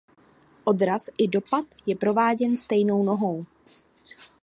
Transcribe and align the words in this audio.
Odraz 0.71 1.09
i 1.17 1.27
dopad 1.27 1.65
je 1.85 1.95
prováděn 1.95 2.57
stejnou 2.57 3.03
nohou. 3.03 3.45